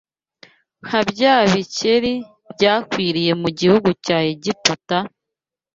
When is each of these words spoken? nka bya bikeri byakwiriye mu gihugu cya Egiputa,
nka 0.85 0.99
bya 1.09 1.35
bikeri 1.51 2.13
byakwiriye 2.53 3.31
mu 3.41 3.49
gihugu 3.59 3.89
cya 4.05 4.17
Egiputa, 4.33 4.97